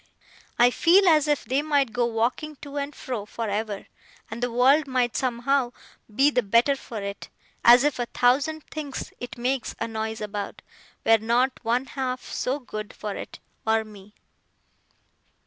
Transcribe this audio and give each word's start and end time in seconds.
I 0.57 0.71
feel 0.71 1.07
as 1.07 1.27
if 1.27 1.45
they 1.45 1.61
might 1.61 1.93
go 1.93 2.07
walking 2.07 2.55
to 2.63 2.77
and 2.77 2.95
fro 2.95 3.23
for 3.27 3.47
ever, 3.47 3.85
and 4.31 4.41
the 4.41 4.51
world 4.51 4.87
might 4.87 5.15
somehow 5.15 5.73
be 6.15 6.31
the 6.31 6.41
better 6.41 6.75
for 6.75 6.99
it 7.03 7.29
as 7.63 7.83
if 7.83 7.99
a 7.99 8.07
thousand 8.07 8.63
things 8.71 9.13
it 9.19 9.37
makes 9.37 9.75
a 9.79 9.87
noise 9.87 10.19
about, 10.19 10.63
were 11.05 11.19
not 11.19 11.59
one 11.61 11.85
half 11.85 12.23
so 12.23 12.57
good 12.57 12.93
for 12.95 13.15
it, 13.15 13.37
or 13.67 13.83
me. 13.83 14.15